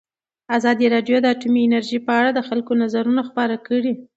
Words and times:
ازادي 0.57 0.85
راډیو 0.95 1.17
د 1.21 1.25
اټومي 1.33 1.61
انرژي 1.65 1.99
په 2.07 2.11
اړه 2.19 2.29
د 2.33 2.39
خلکو 2.47 2.71
نظرونه 2.83 3.21
خپاره 3.29 3.55
کړي. 3.67 3.93